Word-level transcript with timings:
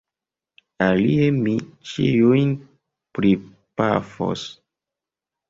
Alie 0.85 1.27
mi 1.35 1.53
ĉiujn 1.91 2.55
pripafos! 3.19 4.49